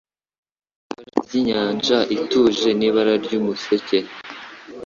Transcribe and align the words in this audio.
Ibara 0.91 1.09
ry'inyanja 1.23 1.97
ituje 2.15 2.69
n'ibara 2.79 3.13
ry'umuseke 3.23 3.97